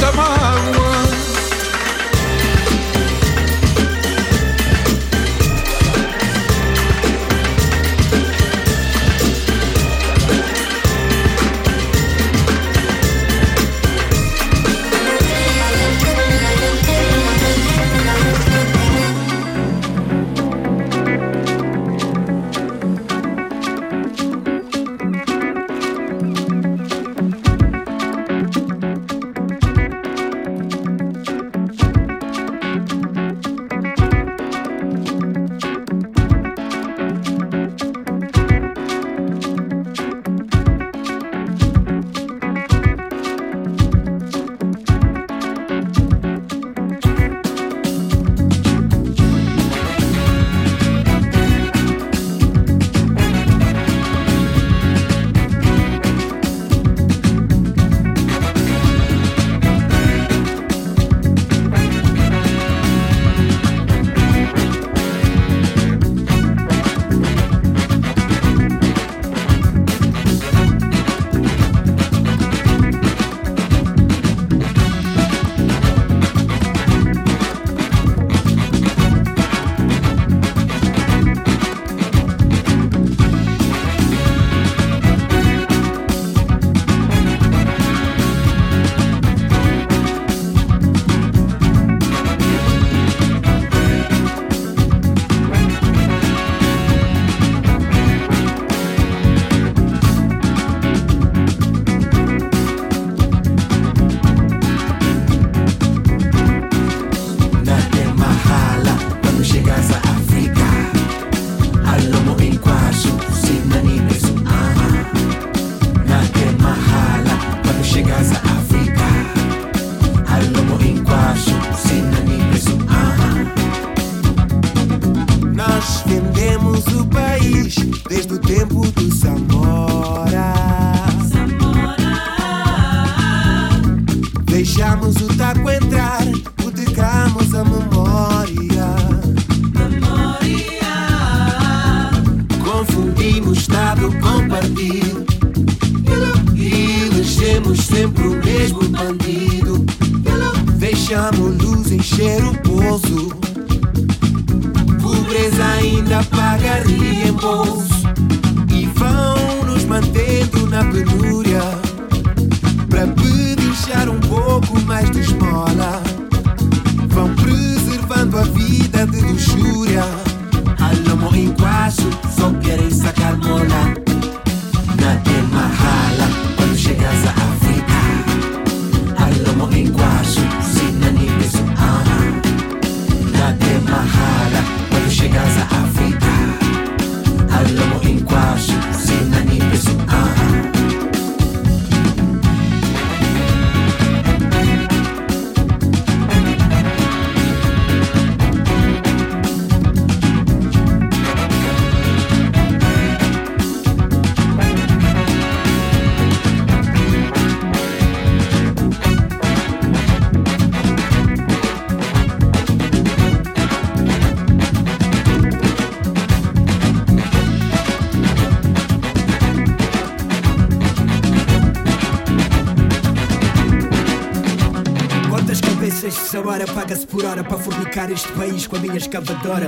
por 227.10 227.26
hora 227.26 227.43
para 227.43 227.57
fornicar 227.57 228.12
este 228.12 228.32
país 228.34 228.68
com 228.68 228.76
a 228.76 228.80
minha 228.80 228.97
escavadora. 228.97 229.68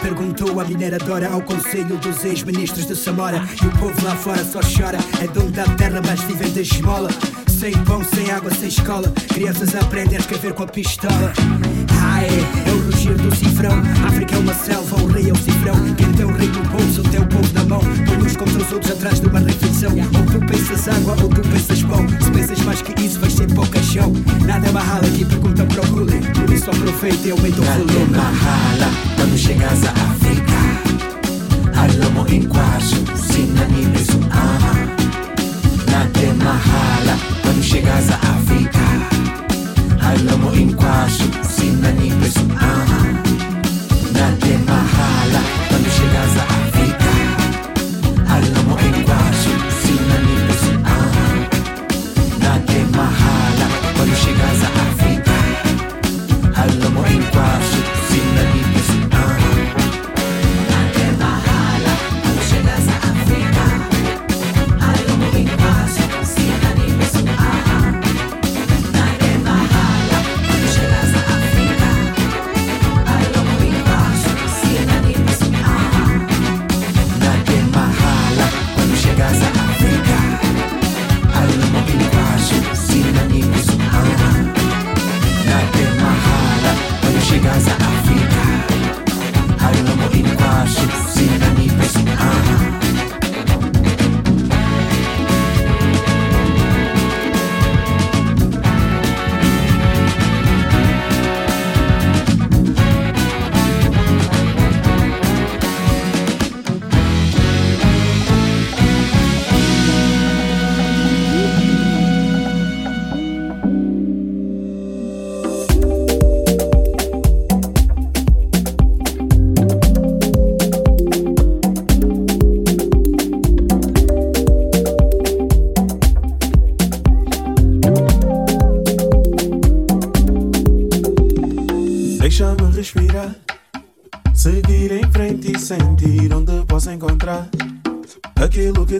Perguntou 0.00 0.60
a 0.60 0.64
mineradora 0.64 1.30
ao 1.30 1.40
conselho 1.42 1.96
dos 1.98 2.24
ex-ministros 2.24 2.86
de 2.86 2.96
Samora. 2.96 3.42
E 3.62 3.66
o 3.66 3.70
povo 3.78 4.04
lá 4.04 4.16
fora 4.16 4.44
só 4.44 4.60
chora. 4.60 4.98
É 5.22 5.26
dono 5.28 5.50
da 5.50 5.64
terra, 5.76 6.00
mas 6.04 6.20
vivem 6.22 6.50
de 6.50 6.60
esmola. 6.60 7.08
Sem 7.48 7.72
pão, 7.84 8.02
sem 8.04 8.30
água, 8.30 8.50
sem 8.52 8.68
escola. 8.68 9.12
Crianças 9.32 9.74
aprendem 9.74 10.16
a 10.16 10.20
escrever 10.20 10.52
com 10.52 10.64
a 10.64 10.66
pistola. 10.66 11.32
Ai, 12.02 12.26
é 12.26 12.83
do 13.16 13.34
cifrão. 13.34 13.72
África 14.06 14.34
é 14.36 14.38
uma 14.38 14.54
selva, 14.54 14.96
o 15.02 15.06
rei 15.06 15.28
é 15.28 15.32
o 15.32 15.36
cifrão. 15.36 15.74
Quem 15.96 16.12
tem 16.12 16.26
o 16.26 16.32
rei 16.36 16.48
no 16.48 16.62
bolso, 16.64 17.02
tem 17.04 17.20
o 17.20 17.26
povo 17.26 17.52
na 17.54 17.64
mão. 17.64 17.80
Põe 17.80 18.16
uns 18.18 18.36
contra 18.36 18.62
os 18.62 18.72
outros 18.72 18.92
atrás 18.92 19.20
de 19.20 19.26
uma 19.26 19.40
refeição. 19.40 19.92
Ou 19.92 20.26
tu 20.26 20.46
pensas 20.46 20.88
água, 20.88 21.16
ou 21.22 21.28
tu 21.28 21.40
pensas 21.48 21.82
pão. 21.82 22.06
Se 22.20 22.30
pensas 22.30 22.60
mais 22.60 22.82
que 22.82 23.00
isso, 23.02 23.20
vais 23.20 23.32
ser 23.32 23.46
pouca 23.52 23.82
chão. 23.82 24.12
Nada 24.46 24.66
é 24.66 24.72
mahala 24.72 25.06
aqui, 25.06 25.24
pergunta 25.24 25.64
para 25.64 25.82
o 25.82 25.86
Google. 25.86 26.20
Por 26.34 26.52
isso 26.52 26.70
aproveita 26.70 27.28
e 27.28 27.30
aumenta 27.30 27.60
o 27.60 27.64
volume. 27.64 28.10
mahala 28.10 28.90
quando 29.16 29.38
chegas 29.38 29.84
a 29.84 29.90
África. 29.90 30.54
Alamo 31.76 32.26
em 32.28 32.42
quase, 32.42 32.96
sinani 33.16 33.86
preço 33.92 34.18
ama. 34.32 34.74
Nada 35.90 36.20
é 36.20 36.32
mahala 36.42 37.18
quando 37.42 37.62
chegas 37.62 38.10
a 38.10 38.16
África. 38.16 38.84
Alamo 40.00 40.54
em 40.56 40.72
quase, 40.72 41.24
preço 41.24 42.40
ama. 42.40 42.54
Nada 42.54 43.03
nadie 44.14 44.58
mahala 44.70 45.40
Cuando 45.68 45.88
llegas 45.96 46.32
a 46.40 46.44
África 46.64 47.12
Hablamos 48.32 48.82
lenguaje 48.82 49.52
sin 49.82 50.04
anillos 50.16 50.58
sin 50.64 50.78
A 50.86 50.98
Nadie 52.44 52.80
mahala 52.98 53.66
quando 53.96 54.14
llegas 54.24 54.62
a 54.62 54.68
África 54.68 54.93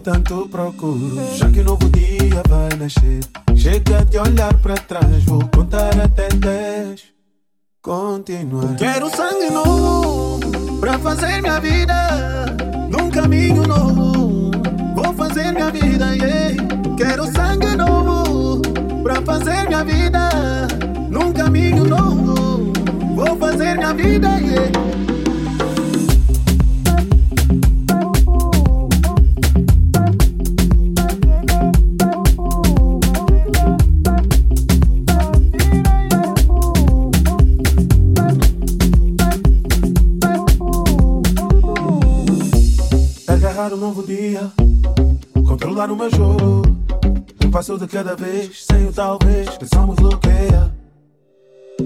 tanto 0.05 0.47
procuro. 0.51 1.19
Já 1.35 1.51
que 1.51 1.61
um 1.61 1.65
novo 1.65 1.89
dia 1.89 2.43
vai 2.47 2.69
nascer, 2.79 3.21
chega 3.57 4.05
de 4.05 4.19
olhar 4.19 4.55
para 4.59 4.75
trás, 4.75 5.25
vou 5.25 5.41
contar 5.49 5.99
até 5.99 6.29
10. 6.29 7.03
Continuar. 7.81 8.77
Quero 8.77 9.09
sangue 9.11 9.51
novo 9.51 10.41
pra 10.79 10.99
fazer 10.99 11.41
minha 11.41 11.59
vida 11.59 12.47
num 12.91 13.11
caminho 13.11 13.67
novo. 13.67 14.51
Vou 14.95 15.15
fazer 15.15 15.53
minha 15.53 15.71
vida, 15.71 16.15
yeah. 16.15 16.55
Quero 16.99 17.25
sangue 17.33 17.75
novo 17.75 18.61
pra 19.03 19.23
fazer 19.23 19.67
minha 19.67 19.85
vida 19.85 20.29
num 21.11 21.33
caminho 21.33 21.85
novo. 21.85 22.73
Vou 23.15 23.37
fazer 23.39 23.75
minha 23.75 23.95
vida, 23.95 24.29
yeah. 24.39 25.14
Agarrar 43.65 43.77
um 43.77 43.81
novo 43.81 44.03
dia, 44.03 44.53
controlar 45.47 45.91
o 45.91 45.97
meu 45.97 46.11
jogo. 46.11 46.63
Um 47.43 47.51
passo 47.51 47.79
de 47.79 47.87
cada 47.87 48.15
vez, 48.15 48.63
sem 48.63 48.89
o 48.89 48.93
talvez, 48.93 49.49
me 49.49 49.95
bloqueia. 49.97 50.71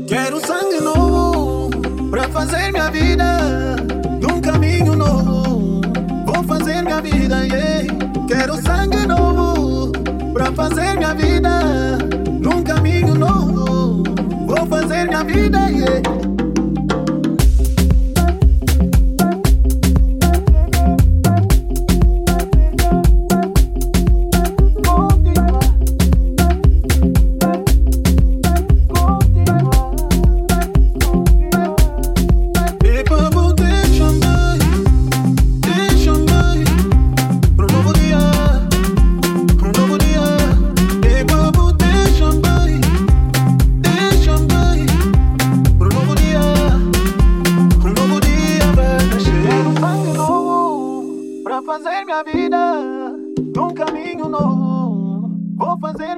Quero 0.09 0.45
sangue 0.45 0.81
novo 0.81 1.71
pra 2.11 2.29
fazer 2.31 2.73
minha 2.73 2.91
vida 2.91 3.77
num 4.21 4.41
caminho 4.41 4.97
novo. 4.97 5.81
Vou 6.27 6.43
fazer 6.43 6.83
minha 6.83 7.01
vida, 7.01 7.47
yeah. 7.47 7.87
Quero 8.27 8.57
sangue 8.61 9.07
novo 9.07 9.93
pra 10.33 10.51
fazer 10.51 10.97
minha 10.97 11.15
vida 11.15 11.99
num 12.41 12.61
caminho 12.65 13.15
novo. 13.15 14.03
Vou 14.49 14.67
fazer 14.67 15.05
minha 15.05 15.23
vida, 15.23 15.71
yeah. 15.71 16.18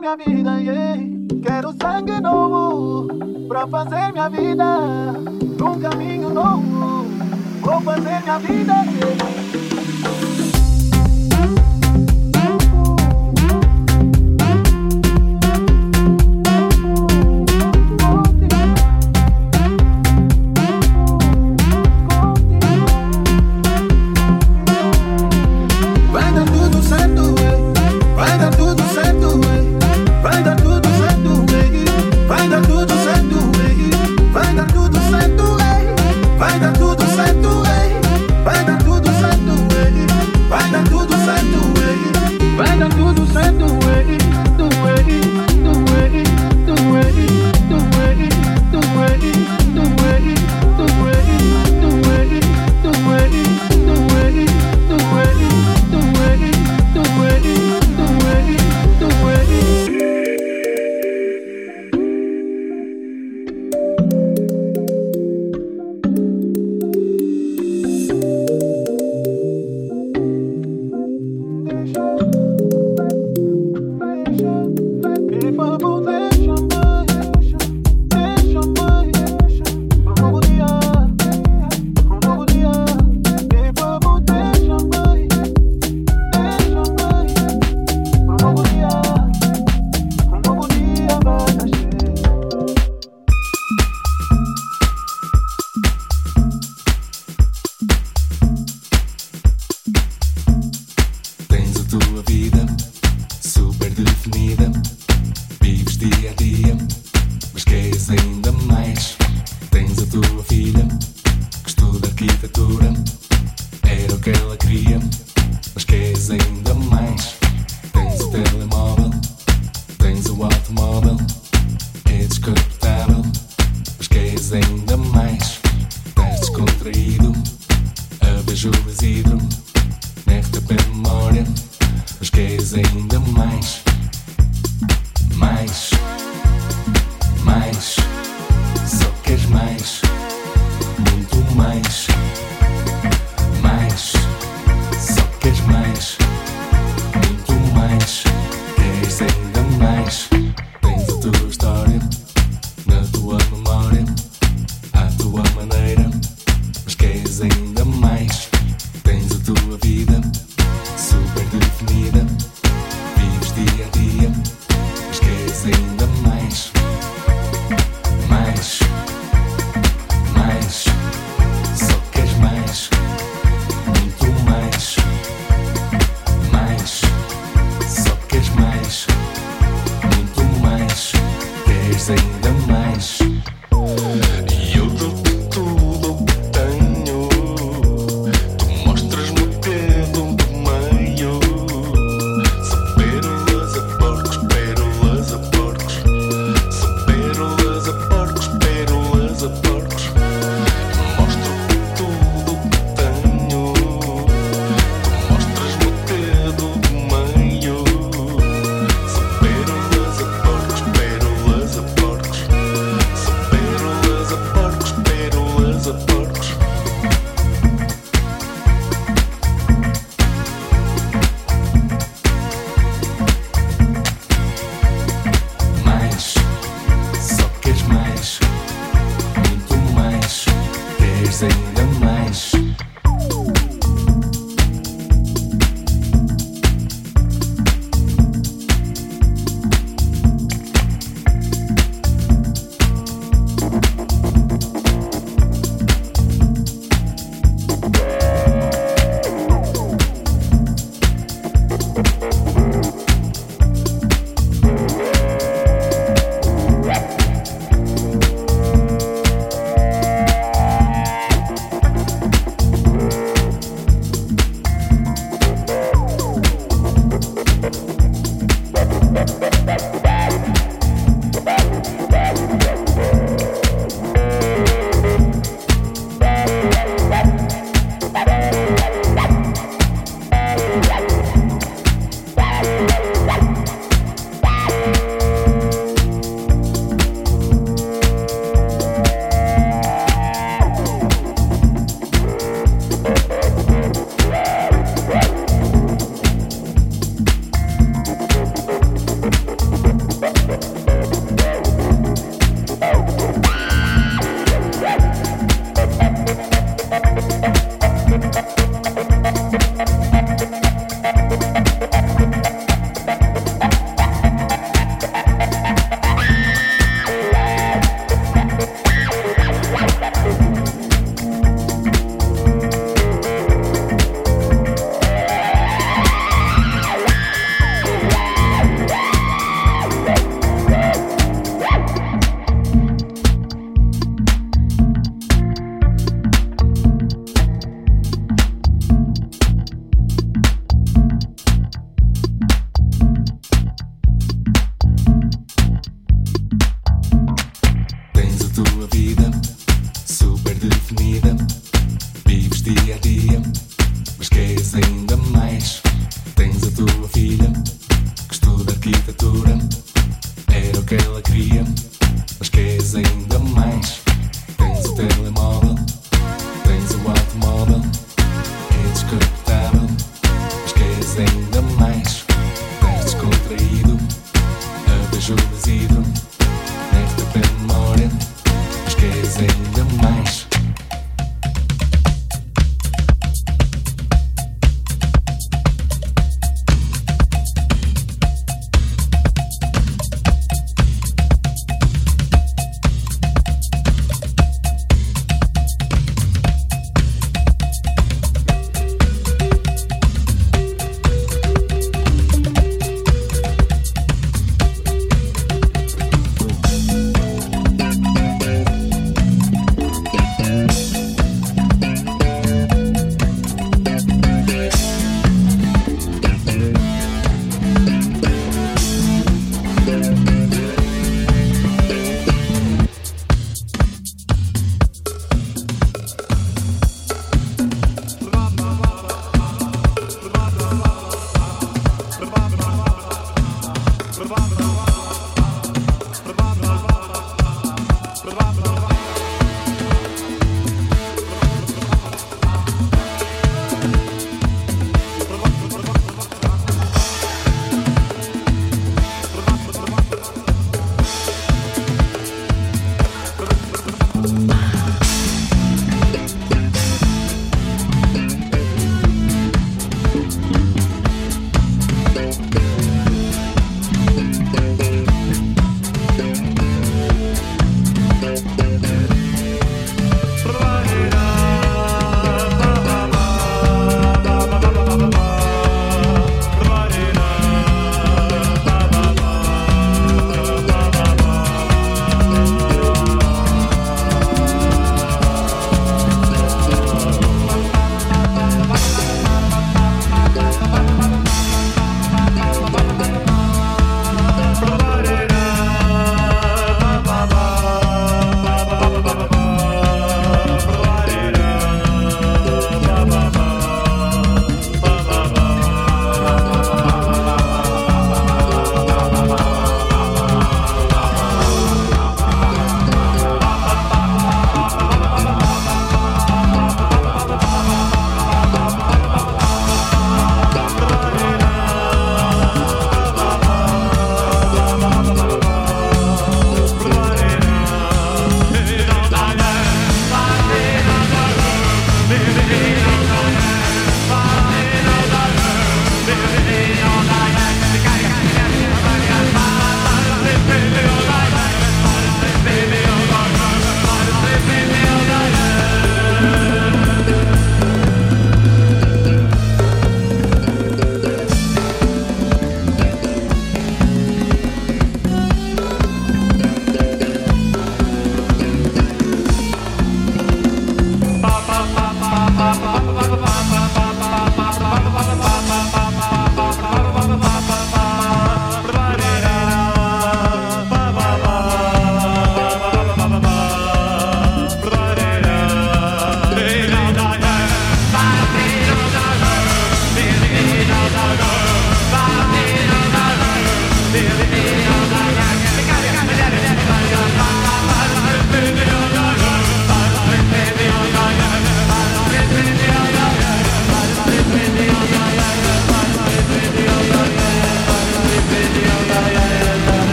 Minha 0.00 0.16
vida, 0.16 0.60
yeah. 0.60 0.96
Quero 1.42 1.74
sangue 1.80 2.20
novo 2.20 3.06
pra 3.46 3.66
fazer 3.66 4.12
minha 4.12 4.28
vida 4.30 5.12
num 5.58 5.78
caminho 5.78 6.30
novo. 6.30 7.04
Vou 7.60 7.80
fazer 7.82 8.22
minha 8.22 8.38
vida, 8.38 8.72
yeah. 8.72 10.49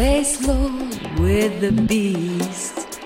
stay 0.00 0.24
slow 0.24 0.70
with 1.18 1.60
the 1.60 1.72
beast. 1.86 3.02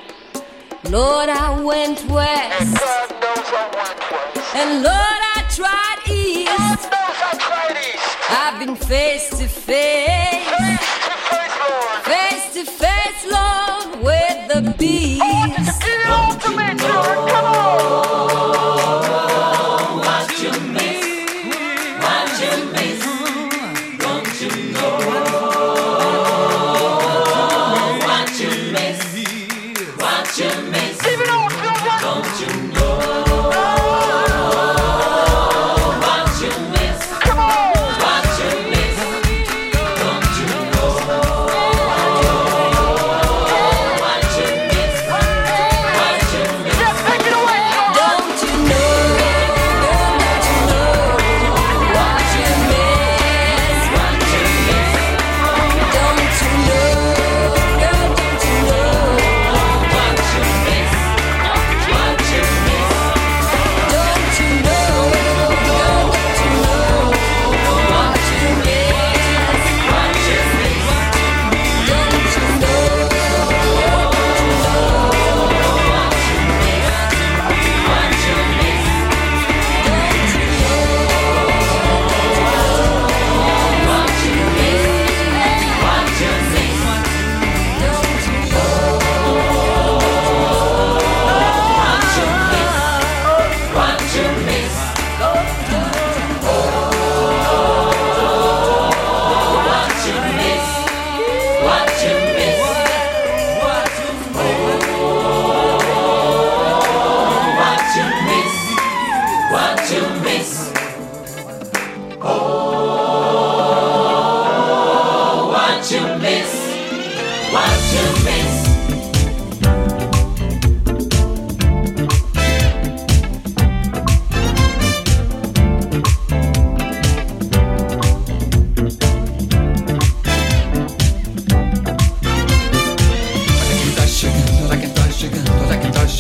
Lord, 0.91 1.29
I 1.29 1.61
went 1.61 1.99
west. 2.09 2.85
And 4.55 4.85
Lord, 4.85 5.04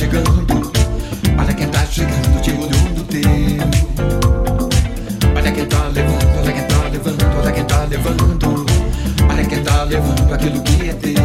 chegando. 0.04 0.72
Olha 1.38 1.54
quem 1.54 1.68
tá 1.68 1.86
chegando, 1.86 2.40
te 2.42 2.52
de 2.52 3.04
teu. 3.04 3.30
Olha 5.34 5.52
quem 5.52 5.66
tá 5.66 5.88
levando, 5.88 6.38
olha 6.38 6.52
quem 6.52 6.64
tá 6.64 6.88
levando, 6.92 7.38
olha 7.38 7.52
quem 7.52 7.64
tá 7.64 7.84
levando. 7.84 8.66
Olha 9.30 9.44
quem 9.46 9.62
tá 9.62 9.84
levando 9.84 10.34
aquilo 10.34 10.60
que 10.62 10.90
é 10.90 10.92
teu. 10.92 11.23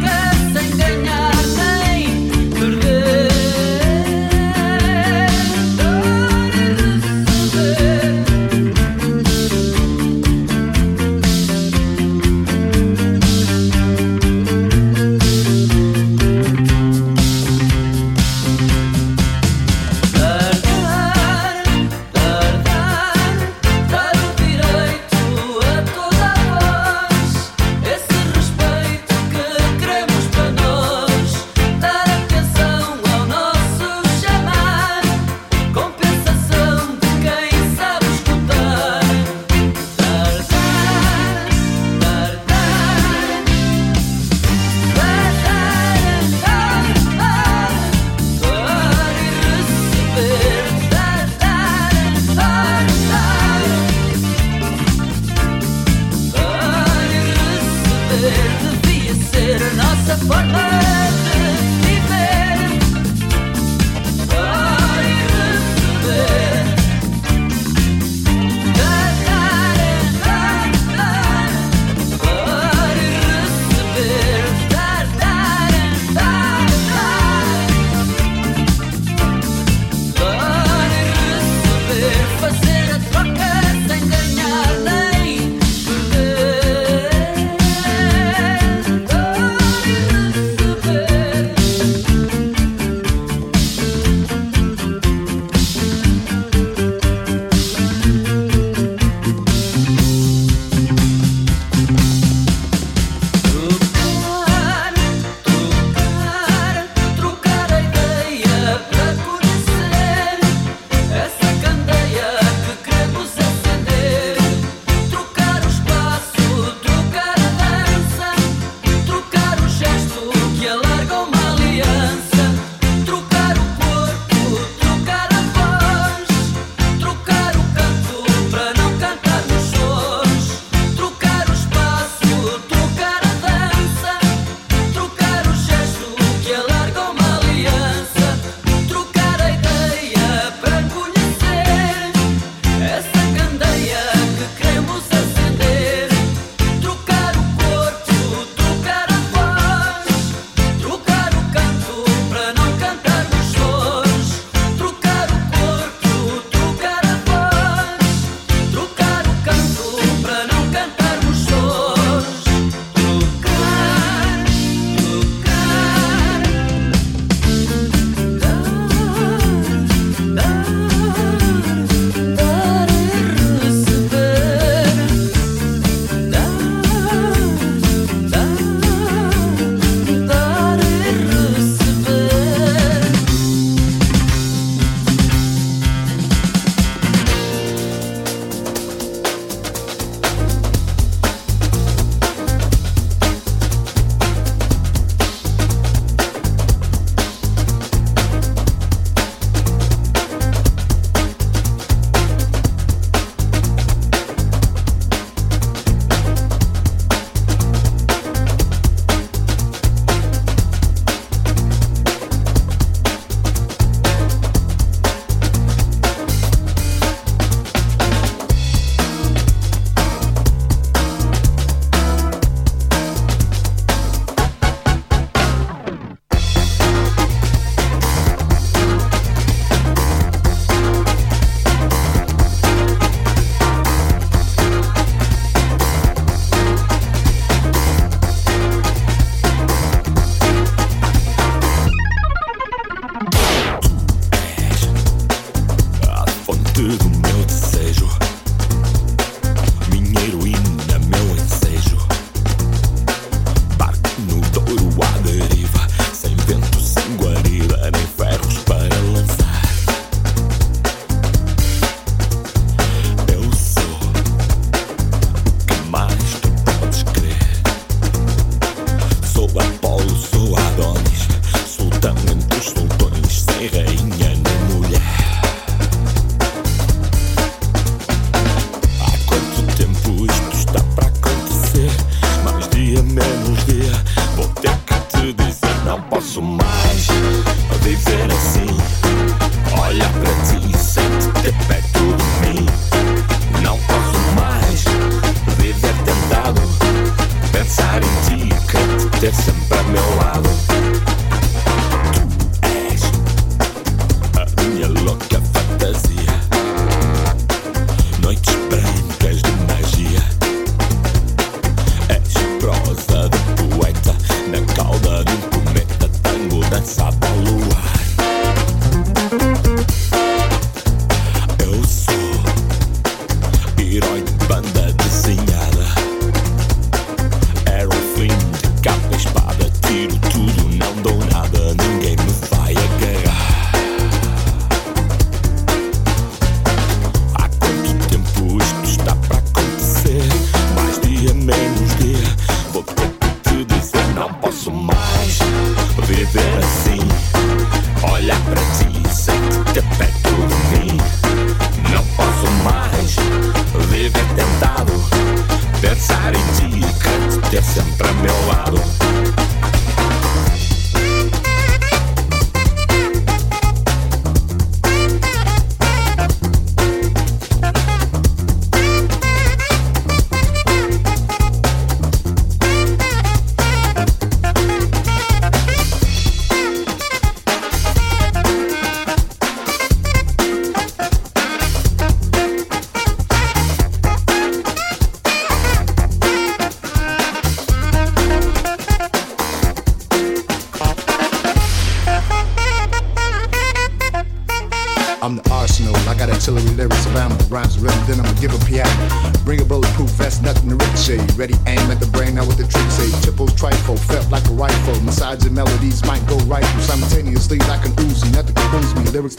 longer. 0.00 0.33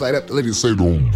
light 0.00 0.14
up. 0.14 0.26
The 0.26 0.34
ladies 0.34 0.58
say, 0.58 0.74
boom. 0.74 1.10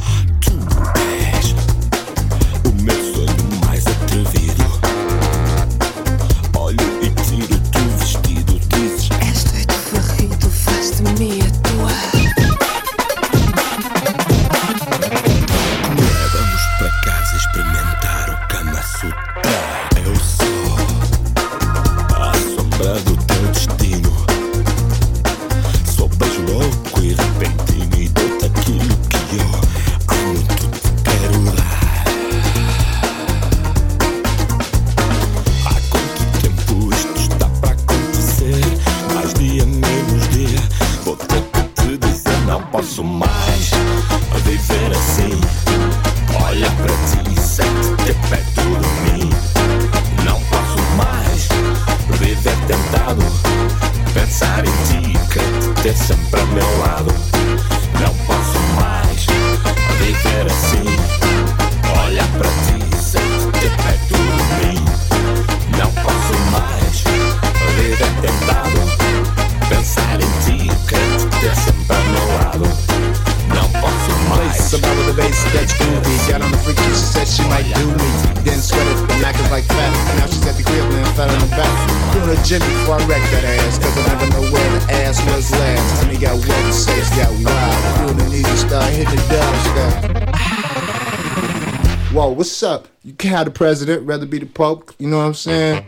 president, 93.60 94.06
rather 94.06 94.24
be 94.24 94.38
the 94.38 94.46
Pope. 94.46 94.94
You 94.98 95.06
know 95.08 95.18
what 95.18 95.24
I'm 95.24 95.34
saying? 95.34 95.84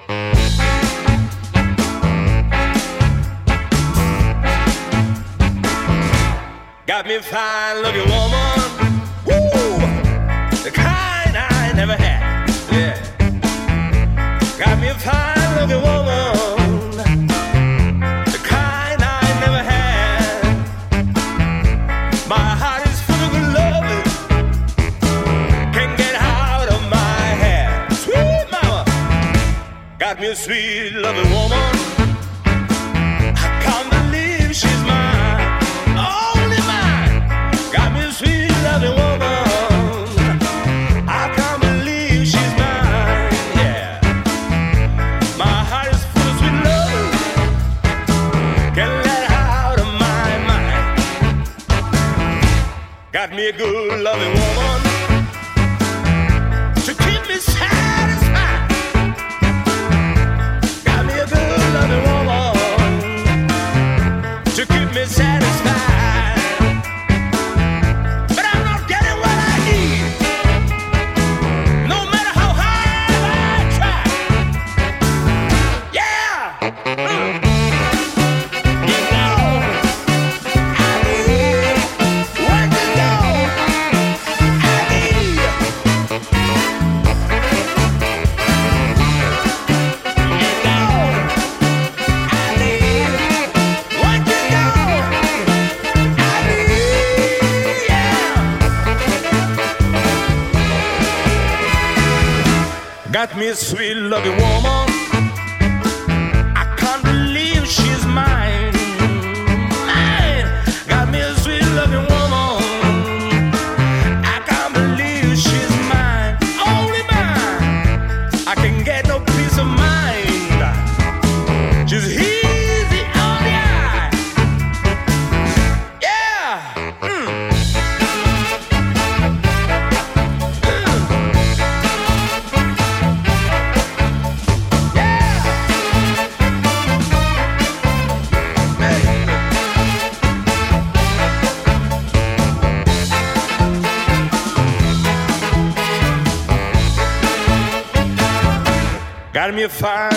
I'm 149.43 149.59
your 149.59 149.69
fire. 149.69 150.12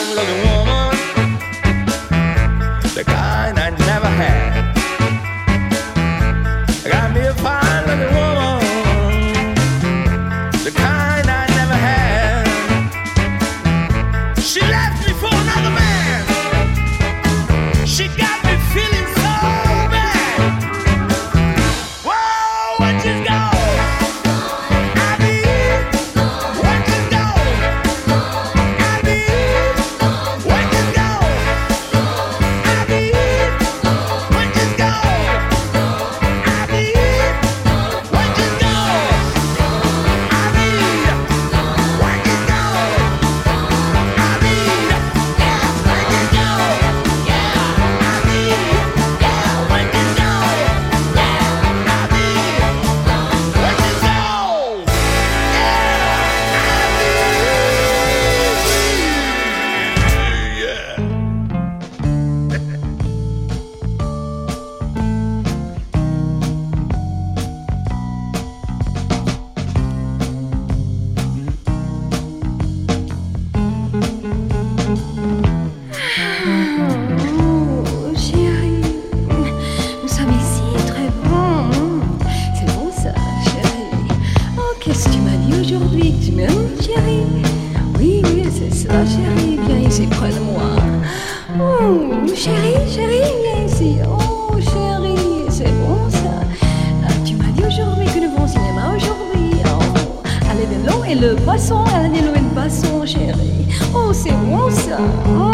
le 101.19 101.35
basson, 101.45 101.83
allez 101.93 102.21
louer 102.21 102.39
le 102.39 102.55
basson, 102.55 103.05
chérie. 103.05 103.67
Oh, 103.93 104.11
c'est 104.13 104.31
bon 104.31 104.69
ça. 104.69 104.97
Oh. 105.29 105.51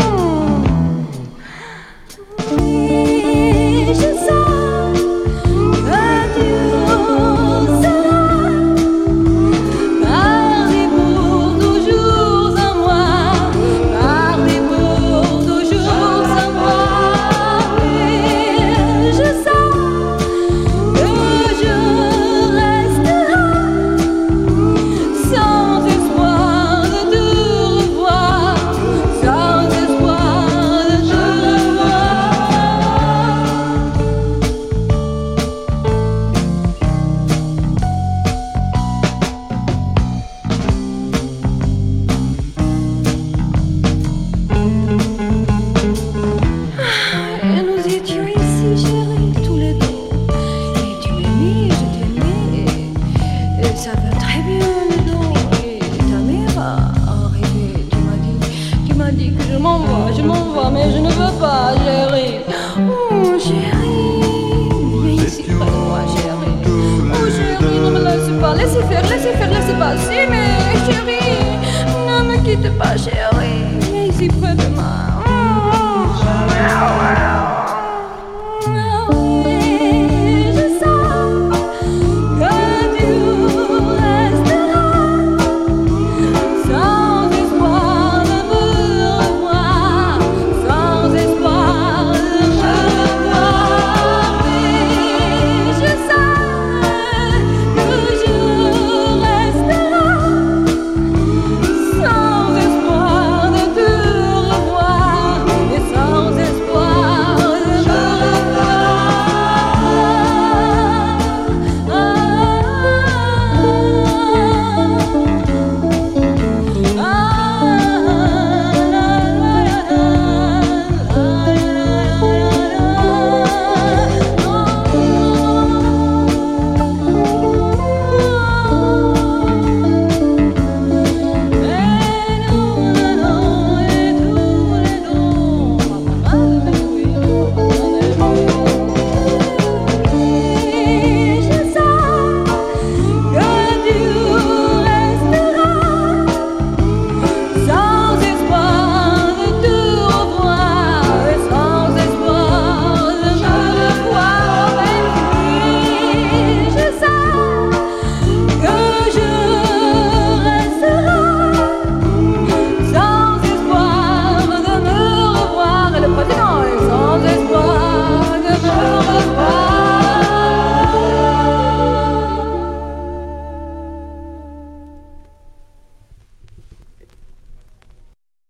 Oui, 2.57 3.85
je. 3.93 4.40